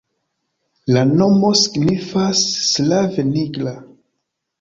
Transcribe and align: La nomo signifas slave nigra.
La 0.95 1.01
nomo 1.09 1.51
signifas 1.59 2.41
slave 2.69 3.27
nigra. 3.29 3.75